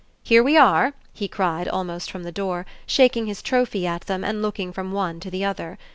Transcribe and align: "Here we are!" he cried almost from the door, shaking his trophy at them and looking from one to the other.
"Here 0.23 0.41
we 0.41 0.57
are!" 0.57 0.95
he 1.13 1.27
cried 1.27 1.67
almost 1.67 2.09
from 2.09 2.23
the 2.23 2.31
door, 2.31 2.65
shaking 2.87 3.27
his 3.27 3.43
trophy 3.43 3.85
at 3.85 4.07
them 4.07 4.23
and 4.23 4.41
looking 4.41 4.73
from 4.73 4.91
one 4.93 5.19
to 5.19 5.29
the 5.29 5.45
other. 5.45 5.77